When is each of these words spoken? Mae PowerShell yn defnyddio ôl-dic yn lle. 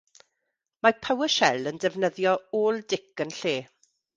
Mae 0.87 0.95
PowerShell 1.07 1.69
yn 1.73 1.77
defnyddio 1.83 2.35
ôl-dic 2.63 3.25
yn 3.27 3.39
lle. 3.43 3.57